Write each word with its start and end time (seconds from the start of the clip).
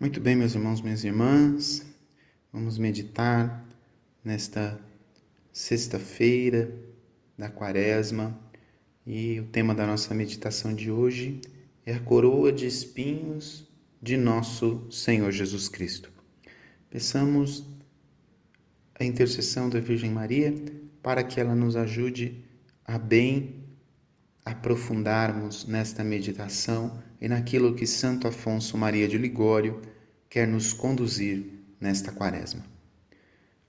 Muito 0.00 0.18
bem, 0.18 0.34
meus 0.34 0.54
irmãos, 0.54 0.80
minhas 0.80 1.04
irmãs, 1.04 1.84
vamos 2.50 2.78
meditar 2.78 3.62
nesta 4.24 4.80
sexta-feira 5.52 6.74
da 7.36 7.50
Quaresma 7.50 8.34
e 9.06 9.38
o 9.40 9.44
tema 9.44 9.74
da 9.74 9.86
nossa 9.86 10.14
meditação 10.14 10.74
de 10.74 10.90
hoje 10.90 11.42
é 11.84 11.92
a 11.92 12.00
coroa 12.00 12.50
de 12.50 12.66
espinhos 12.66 13.68
de 14.00 14.16
nosso 14.16 14.90
Senhor 14.90 15.30
Jesus 15.32 15.68
Cristo. 15.68 16.10
Peçamos 16.88 17.66
a 18.98 19.04
intercessão 19.04 19.68
da 19.68 19.80
Virgem 19.80 20.10
Maria 20.10 20.54
para 21.02 21.22
que 21.22 21.38
ela 21.38 21.54
nos 21.54 21.76
ajude 21.76 22.42
a 22.86 22.96
bem 22.96 23.66
aprofundarmos 24.46 25.66
nesta 25.66 26.02
meditação 26.02 27.02
e 27.20 27.28
naquilo 27.28 27.74
que 27.74 27.86
Santo 27.86 28.26
Afonso 28.26 28.78
Maria 28.78 29.06
de 29.06 29.18
Ligório 29.18 29.80
quer 30.28 30.48
nos 30.48 30.72
conduzir 30.72 31.44
nesta 31.80 32.10
quaresma. 32.10 32.64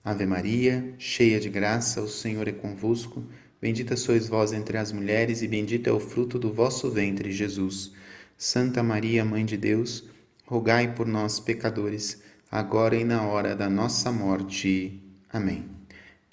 Ave 0.03 0.25
Maria, 0.25 0.95
cheia 0.97 1.39
de 1.39 1.49
graça, 1.49 2.01
o 2.01 2.07
Senhor 2.07 2.47
é 2.47 2.51
convosco. 2.51 3.23
Bendita 3.61 3.95
sois 3.95 4.27
vós 4.27 4.51
entre 4.53 4.77
as 4.77 4.91
mulheres, 4.91 5.41
e 5.41 5.47
bendito 5.47 5.87
é 5.87 5.93
o 5.93 5.99
fruto 5.99 6.39
do 6.39 6.51
vosso 6.51 6.89
ventre, 6.89 7.31
Jesus. 7.31 7.91
Santa 8.37 8.81
Maria, 8.81 9.23
Mãe 9.23 9.45
de 9.45 9.57
Deus, 9.57 10.05
rogai 10.45 10.95
por 10.95 11.05
nós, 11.05 11.39
pecadores, 11.39 12.23
agora 12.49 12.95
e 12.95 13.03
na 13.03 13.21
hora 13.21 13.55
da 13.55 13.69
nossa 13.69 14.11
morte. 14.11 14.99
Amém. 15.29 15.65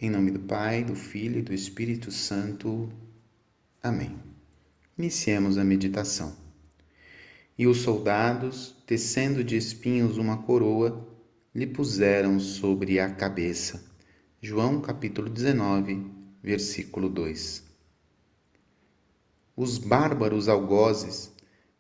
Em 0.01 0.09
nome 0.09 0.31
do 0.31 0.41
Pai, 0.41 0.85
do 0.85 0.95
Filho 0.95 1.41
e 1.41 1.43
do 1.43 1.53
Espírito 1.53 2.11
Santo. 2.11 2.91
Amém. 3.83 4.17
Iniciemos 4.97 5.59
a 5.59 5.65
meditação. 5.65 6.48
E 7.59 7.67
os 7.67 7.79
soldados, 7.79 8.77
tecendo 8.87 9.43
de 9.43 9.57
espinhos 9.57 10.17
uma 10.17 10.45
coroa, 10.45 11.05
lhe 11.53 11.67
puseram 11.67 12.39
sobre 12.39 13.01
a 13.01 13.11
cabeça. 13.11 13.85
João 14.41 14.81
capítulo 14.81 15.29
19, 15.29 16.09
versículo 16.41 17.09
2. 17.09 17.65
Os 19.57 19.77
bárbaros 19.77 20.49
algozes, 20.49 21.33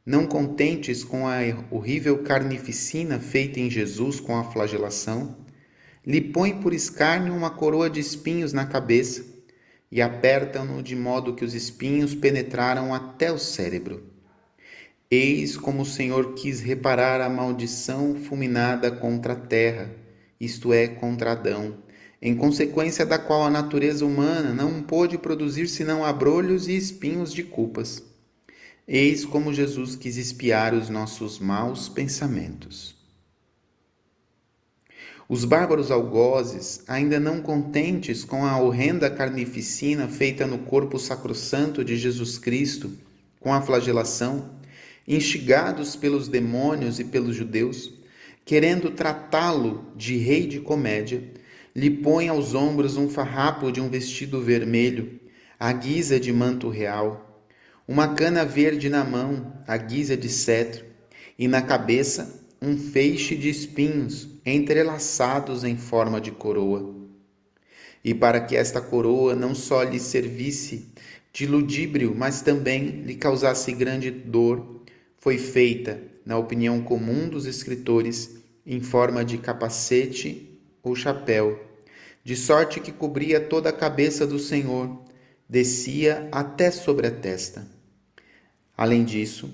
não 0.04 0.26
contentes 0.26 1.04
com 1.04 1.28
a 1.28 1.36
horrível 1.70 2.24
carnificina 2.24 3.20
feita 3.20 3.60
em 3.60 3.70
Jesus 3.70 4.18
com 4.18 4.36
a 4.36 4.42
flagelação, 4.42 5.36
lhe 6.04 6.20
põem 6.20 6.60
por 6.60 6.72
escárnio 6.72 7.32
uma 7.32 7.50
coroa 7.50 7.88
de 7.88 8.00
espinhos 8.00 8.52
na 8.52 8.66
cabeça 8.66 9.24
e 9.92 10.02
apertam-no 10.02 10.82
de 10.82 10.96
modo 10.96 11.36
que 11.36 11.44
os 11.44 11.54
espinhos 11.54 12.16
penetraram 12.16 12.92
até 12.92 13.30
o 13.30 13.38
cérebro. 13.38 14.17
Eis 15.10 15.56
como 15.56 15.82
o 15.82 15.86
Senhor 15.86 16.34
quis 16.34 16.60
reparar 16.60 17.22
a 17.22 17.30
maldição 17.30 18.14
fulminada 18.14 18.90
contra 18.90 19.32
a 19.32 19.36
terra, 19.36 19.90
isto 20.38 20.70
é, 20.70 20.86
contra 20.86 21.32
Adão, 21.32 21.78
em 22.20 22.36
consequência 22.36 23.06
da 23.06 23.18
qual 23.18 23.42
a 23.42 23.48
natureza 23.48 24.04
humana 24.04 24.52
não 24.52 24.82
pôde 24.82 25.16
produzir 25.16 25.66
senão 25.66 26.04
abrolhos 26.04 26.68
e 26.68 26.76
espinhos 26.76 27.32
de 27.32 27.42
culpas. 27.42 28.02
Eis 28.86 29.24
como 29.24 29.54
Jesus 29.54 29.96
quis 29.96 30.18
espiar 30.18 30.74
os 30.74 30.90
nossos 30.90 31.38
maus 31.38 31.88
pensamentos. 31.88 32.94
Os 35.26 35.46
bárbaros 35.46 35.90
algozes, 35.90 36.82
ainda 36.86 37.18
não 37.18 37.40
contentes 37.40 38.24
com 38.24 38.44
a 38.44 38.60
horrenda 38.60 39.10
carnificina 39.10 40.06
feita 40.06 40.46
no 40.46 40.58
corpo 40.58 40.98
sacrossanto 40.98 41.82
de 41.82 41.96
Jesus 41.96 42.36
Cristo, 42.36 42.92
com 43.40 43.54
a 43.54 43.62
flagelação, 43.62 44.57
instigados 45.08 45.96
pelos 45.96 46.28
demônios 46.28 47.00
e 47.00 47.04
pelos 47.04 47.34
judeus, 47.34 47.90
querendo 48.44 48.90
tratá-lo 48.90 49.90
de 49.96 50.18
rei 50.18 50.46
de 50.46 50.60
comédia, 50.60 51.32
lhe 51.74 51.88
põe 51.90 52.28
aos 52.28 52.54
ombros 52.54 52.98
um 52.98 53.08
farrapo 53.08 53.72
de 53.72 53.80
um 53.80 53.88
vestido 53.88 54.42
vermelho, 54.42 55.18
à 55.58 55.72
guisa 55.72 56.20
de 56.20 56.30
manto 56.30 56.68
real, 56.68 57.42
uma 57.86 58.14
cana 58.14 58.44
verde 58.44 58.90
na 58.90 59.02
mão, 59.02 59.54
à 59.66 59.78
guisa 59.78 60.14
de 60.14 60.28
cetro, 60.28 60.84
e 61.38 61.48
na 61.48 61.62
cabeça 61.62 62.44
um 62.60 62.76
feixe 62.76 63.34
de 63.34 63.48
espinhos 63.48 64.28
entrelaçados 64.44 65.64
em 65.64 65.76
forma 65.76 66.20
de 66.20 66.32
coroa. 66.32 66.94
E 68.04 68.12
para 68.12 68.40
que 68.40 68.56
esta 68.56 68.80
coroa 68.80 69.34
não 69.34 69.54
só 69.54 69.82
lhe 69.82 69.98
servisse 69.98 70.90
de 71.32 71.46
ludíbrio, 71.46 72.14
mas 72.16 72.42
também 72.42 73.02
lhe 73.02 73.14
causasse 73.14 73.72
grande 73.72 74.10
dor, 74.10 74.77
foi 75.28 75.36
feita, 75.36 76.00
na 76.24 76.38
opinião 76.38 76.80
comum 76.80 77.28
dos 77.28 77.44
escritores, 77.44 78.38
em 78.64 78.80
forma 78.80 79.22
de 79.22 79.36
capacete 79.36 80.58
ou 80.82 80.96
chapéu, 80.96 81.62
de 82.24 82.34
sorte 82.34 82.80
que 82.80 82.90
cobria 82.90 83.38
toda 83.38 83.68
a 83.68 83.72
cabeça 83.74 84.26
do 84.26 84.38
Senhor, 84.38 85.04
descia 85.46 86.26
até 86.32 86.70
sobre 86.70 87.08
a 87.08 87.10
testa. 87.10 87.68
Além 88.74 89.04
disso, 89.04 89.52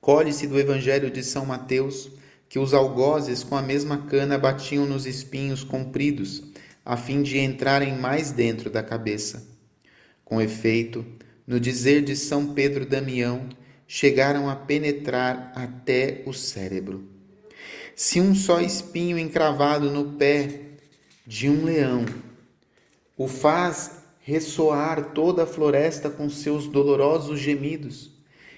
Colhe-se 0.00 0.46
do 0.46 0.56
Evangelho 0.56 1.10
de 1.10 1.24
São 1.24 1.44
Mateus 1.44 2.08
que 2.48 2.60
os 2.60 2.72
algozes 2.72 3.42
com 3.42 3.56
a 3.56 3.62
mesma 3.62 4.06
cana 4.06 4.38
batiam 4.38 4.86
nos 4.86 5.04
espinhos 5.04 5.64
compridos, 5.64 6.44
a 6.84 6.96
fim 6.96 7.22
de 7.22 7.40
entrarem 7.40 7.98
mais 7.98 8.30
dentro 8.30 8.70
da 8.70 8.84
cabeça. 8.84 9.48
Com 10.24 10.40
efeito, 10.40 11.04
no 11.44 11.58
dizer 11.58 12.02
de 12.02 12.14
São 12.14 12.54
Pedro 12.54 12.86
Damião, 12.86 13.48
chegaram 13.92 14.48
a 14.48 14.54
penetrar 14.54 15.50
até 15.56 16.22
o 16.24 16.32
cérebro. 16.32 17.08
Se 17.96 18.20
um 18.20 18.36
só 18.36 18.60
espinho 18.60 19.18
encravado 19.18 19.90
no 19.90 20.12
pé 20.12 20.60
de 21.26 21.50
um 21.50 21.64
leão 21.64 22.06
o 23.16 23.26
faz 23.26 24.02
ressoar 24.20 25.12
toda 25.12 25.42
a 25.42 25.46
floresta 25.46 26.08
com 26.08 26.30
seus 26.30 26.68
dolorosos 26.68 27.40
gemidos, 27.40 28.12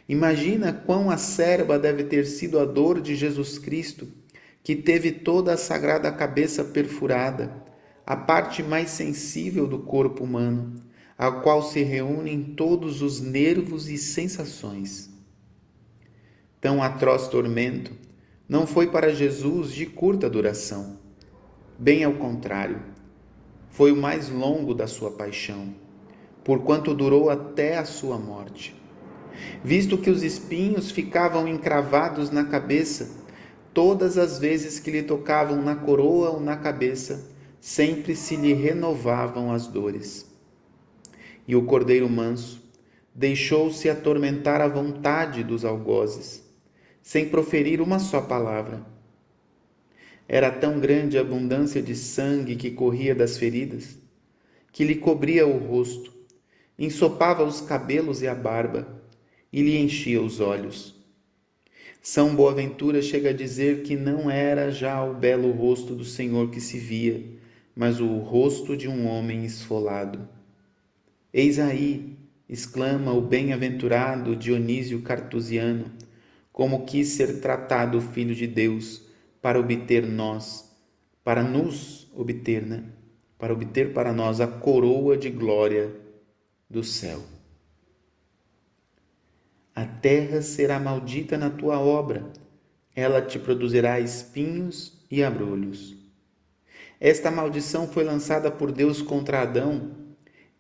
Imagina 0.09 0.73
quão 0.73 1.11
acerba 1.11 1.79
deve 1.79 2.05
ter 2.05 2.27
sido 2.27 2.59
a 2.59 2.65
dor 2.65 3.01
de 3.01 3.15
Jesus 3.15 3.57
Cristo, 3.59 4.09
que 4.63 4.75
teve 4.75 5.13
toda 5.13 5.55
a 5.55 5.57
sagrada 5.57 6.13
cabeça 6.13 6.65
perfurada, 6.65 7.65
a 8.05 8.17
parte 8.17 8.63
mais 8.63 8.91
sensível 8.91 9.67
do 9.67 9.79
corpo 9.79 10.25
humano, 10.25 10.75
a 11.17 11.31
qual 11.31 11.63
se 11.63 11.83
reúnem 11.83 12.43
todos 12.43 13.01
os 13.01 13.21
nervos 13.21 13.89
e 13.89 13.97
sensações. 13.97 15.12
Tão 16.63 16.83
atroz 16.83 17.29
tormento 17.29 17.93
não 18.49 18.67
foi 18.67 18.87
para 18.87 19.15
Jesus 19.15 19.71
de 19.71 19.85
curta 19.85 20.31
duração. 20.31 20.97
Bem 21.79 22.05
ao 22.05 22.15
contrário, 22.15 22.81
foi 23.69 23.93
o 23.93 23.97
mais 23.97 24.31
longo 24.31 24.73
da 24.73 24.87
sua 24.87 25.11
paixão, 25.11 25.75
porquanto 26.43 26.95
durou 26.95 27.29
até 27.29 27.77
a 27.77 27.85
sua 27.85 28.17
morte 28.17 28.81
visto 29.65 29.99
que 29.99 30.11
os 30.11 30.23
espinhos 30.23 30.91
ficavam 30.91 31.49
encravados 31.49 32.31
na 32.31 32.45
cabeça, 32.45 33.11
todas 33.73 34.19
as 34.19 34.39
vezes 34.39 34.79
que 34.79 34.91
lhe 34.91 35.03
tocavam 35.03 35.63
na 35.63 35.75
coroa 35.75 36.31
ou 36.31 36.41
na 36.41 36.57
cabeça, 36.57 37.31
sempre 37.61 38.15
se 38.17 38.37
lhe 38.37 38.53
renovavam 38.53 39.53
as 39.53 39.67
dores. 39.67 40.31
E 41.47 41.57
o 41.57 41.65
cordeiro 41.65 42.09
manso 42.09 42.63
deixou-se 43.15 43.89
atormentar 43.89 44.61
à 44.61 44.69
vontade 44.69 45.43
dos 45.43 45.65
algozes, 45.65 46.42
sem 47.03 47.29
proferir 47.29 47.81
uma 47.81 47.99
só 47.99 48.21
palavra. 48.21 48.81
Era 50.29 50.51
tão 50.51 50.79
grande 50.79 51.19
a 51.19 51.21
abundância 51.21 51.83
de 51.83 51.95
sangue 51.97 52.57
que 52.57 52.71
corria 52.71 53.15
das 53.15 53.37
feridas, 53.37 53.99
que 54.73 54.85
lhe 54.85 54.95
cobria 54.95 55.47
o 55.47 55.59
rosto, 55.59 56.13
ensopava 56.79 57.45
os 57.45 57.61
cabelos 57.61 58.23
e 58.23 58.29
a 58.29 58.35
barba, 58.35 59.03
e 59.53 59.61
lhe 59.61 59.77
enchia 59.77 60.23
os 60.23 60.41
olhos. 60.41 60.95
São 62.01 62.35
Boaventura 62.35 63.03
chega 63.03 63.31
a 63.31 63.35
dizer 63.35 63.83
que 63.83 63.95
não 63.95 64.31
era 64.31 64.71
já 64.71 65.05
o 65.05 65.15
belo 65.15 65.51
rosto 65.53 65.95
do 65.95 66.05
Senhor 66.05 66.51
que 66.51 66.61
se 66.61 66.79
via, 66.79 67.23
mas 67.77 68.01
o 68.01 68.19
rosto 68.19 68.77
de 68.77 68.89
um 68.89 69.07
homem 69.07 69.45
esfolado. 69.45 70.29
Eis 71.33 71.59
aí, 71.59 72.17
exclama 72.49 73.13
o 73.13 73.21
bem-aventurado 73.21 74.35
Dionísio 74.35 75.01
Cartusiano, 75.03 75.87
como 76.53 76.85
quis 76.85 77.09
ser 77.09 77.41
tratado 77.41 77.99
o 77.99 78.03
Filho 78.03 78.35
de 78.35 78.47
Deus 78.47 79.03
para 79.41 79.59
obter 79.59 80.07
nós, 80.07 80.71
para 81.25 81.43
nos 81.43 82.11
obter, 82.15 82.65
né? 82.65 82.85
Para 83.39 83.53
obter 83.53 83.93
para 83.93 84.13
nós 84.13 84.41
a 84.41 84.47
coroa 84.47 85.17
de 85.17 85.31
glória 85.31 85.91
do 86.69 86.85
céu. 86.85 87.21
A 89.75 89.87
terra 89.87 90.43
será 90.43 90.79
maldita 90.79 91.39
na 91.39 91.49
tua 91.49 91.81
obra, 91.81 92.31
ela 92.95 93.23
te 93.23 93.39
produzirá 93.39 93.99
espinhos 93.99 95.03
e 95.11 95.25
abrolhos. 95.25 95.97
Esta 97.01 97.31
maldição 97.31 97.89
foi 97.89 98.05
lançada 98.05 98.51
por 98.51 98.71
Deus 98.71 99.01
contra 99.01 99.41
Adão 99.41 99.97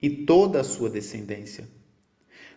e 0.00 0.08
toda 0.08 0.60
a 0.60 0.64
sua 0.64 0.90
descendência, 0.90 1.68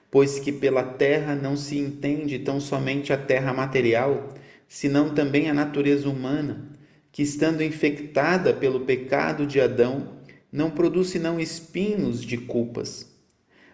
pois 0.09 0.39
que 0.39 0.51
pela 0.51 0.83
terra 0.83 1.35
não 1.35 1.57
se 1.57 1.77
entende 1.77 2.39
tão 2.39 2.59
somente 2.59 3.11
a 3.11 3.17
terra 3.17 3.53
material, 3.53 4.33
senão 4.67 5.13
também 5.13 5.49
a 5.49 5.53
natureza 5.53 6.09
humana, 6.09 6.71
que 7.11 7.23
estando 7.23 7.63
infectada 7.63 8.53
pelo 8.53 8.81
pecado 8.81 9.45
de 9.45 9.59
Adão, 9.59 10.15
não 10.51 10.71
produz 10.71 11.09
senão 11.09 11.39
espinhos 11.39 12.21
de 12.21 12.37
culpas. 12.37 13.13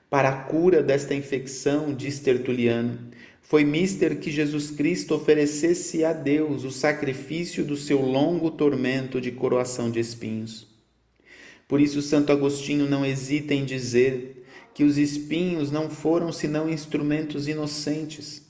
Para 0.09 0.29
a 0.29 0.43
cura 0.43 0.83
desta 0.83 1.15
infecção, 1.15 1.93
diz 1.93 2.19
Tertuliano, 2.19 2.99
foi 3.41 3.63
mister 3.63 4.19
que 4.19 4.31
Jesus 4.31 4.71
Cristo 4.71 5.13
oferecesse 5.13 6.05
a 6.05 6.13
Deus 6.13 6.63
o 6.63 6.71
sacrifício 6.71 7.63
do 7.63 7.75
seu 7.75 8.01
longo 8.01 8.49
tormento 8.51 9.19
de 9.19 9.31
coroação 9.31 9.91
de 9.91 9.99
espinhos. 9.99 10.67
Por 11.67 11.79
isso, 11.79 12.01
Santo 12.01 12.31
Agostinho 12.31 12.89
não 12.89 13.05
hesita 13.05 13.53
em 13.53 13.63
dizer 13.63 14.40
que 14.73 14.83
os 14.83 14.97
espinhos 14.97 15.71
não 15.71 15.89
foram 15.89 16.31
senão 16.31 16.69
instrumentos 16.69 17.47
inocentes, 17.47 18.41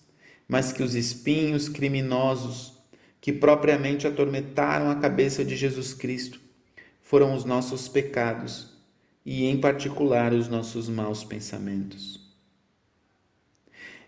mas 0.48 0.72
que 0.72 0.84
os 0.84 0.96
espinhos 0.96 1.70
criminosos, 1.70 2.74
que 3.20 3.32
propriamente 3.32 4.08
atormentaram 4.08 4.90
a 4.90 4.96
cabeça 4.96 5.44
de 5.44 5.56
Jesus 5.56 5.94
Cristo, 5.94 6.40
foram 7.02 7.34
os 7.34 7.46
nossos 7.46 7.88
pecados 7.88 8.70
e, 9.26 9.46
em 9.46 9.60
particular, 9.60 10.34
os 10.34 10.48
nossos 10.48 10.90
maus 10.90 11.24
pensamentos. 11.24 12.20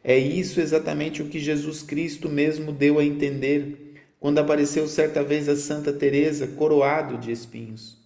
É 0.04 0.18
isso 0.18 0.60
exatamente 0.60 1.21
o 1.21 1.30
que 1.30 1.39
Jesus 1.39 1.81
Cristo 1.81 2.30
mesmo 2.30 2.71
deu 2.74 3.00
a 3.00 3.06
entender 3.06 3.94
quando 4.19 4.39
apareceu 4.39 4.88
certa 4.88 5.24
vez 5.24 5.48
a 5.48 5.56
Santa 5.56 5.94
Teresa 5.94 6.48
coroado 6.48 7.18
de 7.18 7.31
espinhos. 7.31 8.02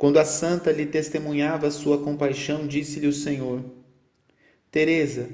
Quando 0.00 0.18
a 0.18 0.24
santa 0.24 0.72
lhe 0.72 0.86
testemunhava 0.86 1.70
sua 1.70 2.02
compaixão, 2.02 2.66
disse-lhe 2.66 3.06
o 3.06 3.12
Senhor: 3.12 3.62
Teresa, 4.70 5.28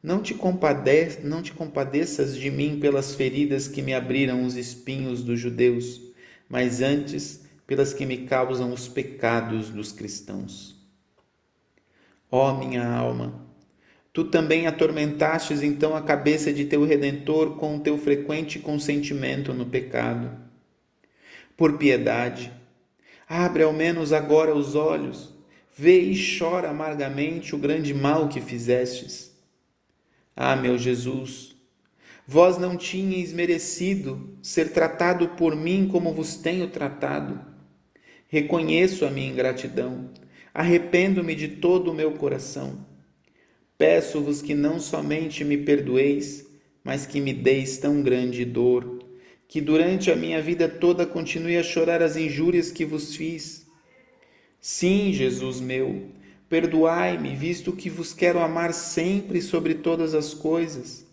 não 0.00 0.22
te, 0.22 0.32
compade 0.32 1.18
não 1.24 1.42
te 1.42 1.52
compadeças 1.52 2.36
de 2.36 2.48
mim 2.48 2.78
pelas 2.78 3.16
feridas 3.16 3.66
que 3.66 3.82
me 3.82 3.92
abriram 3.92 4.44
os 4.44 4.54
espinhos 4.54 5.24
dos 5.24 5.40
judeus, 5.40 6.00
mas 6.48 6.80
antes 6.80 7.40
pelas 7.66 7.92
que 7.92 8.06
me 8.06 8.18
causam 8.18 8.72
os 8.72 8.86
pecados 8.86 9.70
dos 9.70 9.90
cristãos. 9.90 10.80
Ó 12.30 12.48
oh, 12.48 12.58
minha 12.58 12.86
alma, 12.86 13.44
tu 14.12 14.22
também 14.22 14.68
atormentastes 14.68 15.64
então 15.64 15.96
a 15.96 16.00
cabeça 16.00 16.52
de 16.52 16.64
teu 16.66 16.84
redentor 16.84 17.56
com 17.56 17.76
o 17.76 17.80
teu 17.80 17.98
frequente 17.98 18.60
consentimento 18.60 19.52
no 19.52 19.66
pecado. 19.66 20.30
Por 21.56 21.76
piedade, 21.76 22.61
Abre 23.34 23.62
ao 23.62 23.72
menos 23.72 24.12
agora 24.12 24.54
os 24.54 24.74
olhos, 24.74 25.32
vê 25.74 26.02
e 26.02 26.38
chora 26.38 26.68
amargamente 26.68 27.54
o 27.54 27.58
grande 27.58 27.94
mal 27.94 28.28
que 28.28 28.42
fizestes. 28.42 29.34
Ah, 30.36 30.54
meu 30.54 30.76
Jesus, 30.76 31.56
vós 32.26 32.58
não 32.58 32.76
tinhais 32.76 33.32
merecido 33.32 34.36
ser 34.42 34.74
tratado 34.74 35.28
por 35.30 35.56
mim 35.56 35.88
como 35.90 36.12
vos 36.12 36.36
tenho 36.36 36.68
tratado. 36.68 37.40
Reconheço 38.28 39.06
a 39.06 39.10
minha 39.10 39.30
ingratidão, 39.32 40.10
arrependo-me 40.52 41.34
de 41.34 41.48
todo 41.48 41.90
o 41.90 41.94
meu 41.94 42.12
coração. 42.12 42.86
Peço-vos 43.78 44.42
que 44.42 44.54
não 44.54 44.78
somente 44.78 45.42
me 45.42 45.56
perdoeis, 45.56 46.46
mas 46.84 47.06
que 47.06 47.18
me 47.18 47.32
deis 47.32 47.78
tão 47.78 48.02
grande 48.02 48.44
dor 48.44 48.91
que 49.52 49.60
durante 49.60 50.10
a 50.10 50.16
minha 50.16 50.40
vida 50.40 50.66
toda 50.66 51.04
continue 51.04 51.58
a 51.58 51.62
chorar 51.62 52.02
as 52.02 52.16
injúrias 52.16 52.72
que 52.72 52.86
vos 52.86 53.14
fiz. 53.14 53.66
Sim, 54.58 55.12
Jesus 55.12 55.60
meu, 55.60 56.06
perdoai-me, 56.48 57.36
visto 57.36 57.70
que 57.70 57.90
vos 57.90 58.14
quero 58.14 58.38
amar 58.38 58.72
sempre 58.72 59.42
sobre 59.42 59.74
todas 59.74 60.14
as 60.14 60.32
coisas. 60.32 61.06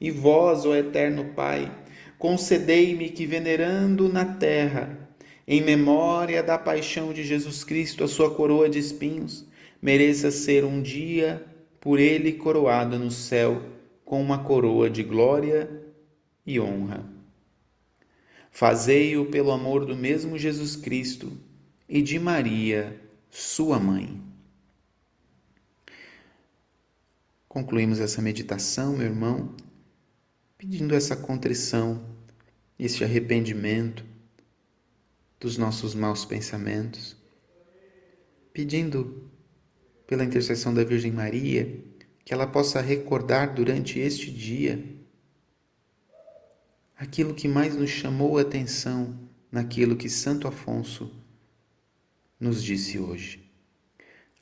E 0.00 0.10
vós, 0.10 0.64
ó 0.64 0.74
eterno 0.74 1.34
Pai, 1.36 1.70
concedei-me 2.18 3.10
que, 3.10 3.26
venerando 3.26 4.08
na 4.08 4.24
terra, 4.24 5.06
em 5.46 5.60
memória 5.60 6.42
da 6.42 6.56
paixão 6.56 7.12
de 7.12 7.22
Jesus 7.22 7.64
Cristo, 7.64 8.02
a 8.02 8.08
sua 8.08 8.34
coroa 8.34 8.66
de 8.66 8.78
espinhos, 8.78 9.44
mereça 9.82 10.30
ser 10.30 10.64
um 10.64 10.80
dia 10.80 11.44
por 11.78 12.00
ele 12.00 12.32
coroado 12.32 12.98
no 12.98 13.10
céu 13.10 13.60
com 14.06 14.22
uma 14.22 14.42
coroa 14.42 14.88
de 14.88 15.02
glória 15.02 15.68
e 16.46 16.58
honra. 16.58 17.17
Fazei-o 18.58 19.26
pelo 19.26 19.52
amor 19.52 19.86
do 19.86 19.94
mesmo 19.94 20.36
Jesus 20.36 20.74
Cristo 20.74 21.30
e 21.88 22.02
de 22.02 22.18
Maria, 22.18 23.00
sua 23.30 23.78
mãe. 23.78 24.20
Concluímos 27.48 28.00
essa 28.00 28.20
meditação, 28.20 28.96
meu 28.96 29.06
irmão, 29.06 29.54
pedindo 30.56 30.92
essa 30.92 31.14
contrição, 31.14 32.04
esse 32.76 33.04
arrependimento 33.04 34.04
dos 35.38 35.56
nossos 35.56 35.94
maus 35.94 36.24
pensamentos, 36.24 37.16
pedindo 38.52 39.30
pela 40.04 40.24
intercessão 40.24 40.74
da 40.74 40.82
Virgem 40.82 41.12
Maria 41.12 41.80
que 42.24 42.34
ela 42.34 42.48
possa 42.48 42.80
recordar 42.80 43.54
durante 43.54 44.00
este 44.00 44.32
dia 44.32 44.97
aquilo 46.98 47.32
que 47.32 47.46
mais 47.46 47.76
nos 47.76 47.90
chamou 47.90 48.36
a 48.36 48.42
atenção 48.42 49.16
naquilo 49.52 49.96
que 49.96 50.08
Santo 50.08 50.48
Afonso 50.48 51.10
nos 52.40 52.62
disse 52.62 52.98
hoje. 52.98 53.48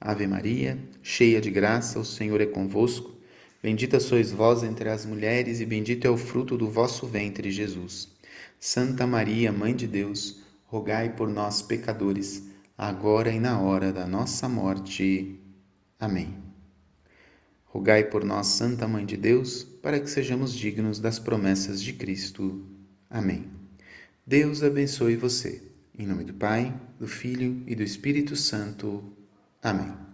Ave 0.00 0.26
Maria, 0.26 0.78
cheia 1.02 1.40
de 1.40 1.50
graça, 1.50 1.98
o 2.00 2.04
Senhor 2.04 2.40
é 2.40 2.46
convosco. 2.46 3.14
Bendita 3.62 4.00
sois 4.00 4.30
vós 4.30 4.62
entre 4.62 4.88
as 4.88 5.04
mulheres, 5.04 5.60
e 5.60 5.66
bendito 5.66 6.06
é 6.06 6.10
o 6.10 6.16
fruto 6.16 6.56
do 6.56 6.68
vosso 6.68 7.06
ventre, 7.06 7.50
Jesus. 7.50 8.08
Santa 8.58 9.06
Maria, 9.06 9.52
Mãe 9.52 9.74
de 9.74 9.86
Deus, 9.86 10.42
rogai 10.64 11.14
por 11.14 11.28
nós, 11.28 11.62
pecadores, 11.62 12.44
agora 12.76 13.30
e 13.30 13.40
na 13.40 13.60
hora 13.60 13.92
da 13.92 14.06
nossa 14.06 14.48
morte. 14.48 15.40
Amém. 15.98 16.45
Rogai 17.76 18.04
por 18.04 18.24
nós, 18.24 18.46
Santa 18.46 18.88
Mãe 18.88 19.04
de 19.04 19.18
Deus, 19.18 19.62
para 19.82 20.00
que 20.00 20.08
sejamos 20.08 20.54
dignos 20.54 20.98
das 20.98 21.18
promessas 21.18 21.82
de 21.82 21.92
Cristo. 21.92 22.64
Amém. 23.10 23.50
Deus 24.26 24.62
abençoe 24.62 25.14
você. 25.14 25.62
Em 25.96 26.06
nome 26.06 26.24
do 26.24 26.32
Pai, 26.32 26.74
do 26.98 27.06
Filho 27.06 27.62
e 27.66 27.74
do 27.74 27.82
Espírito 27.82 28.34
Santo. 28.34 29.04
Amém. 29.62 30.05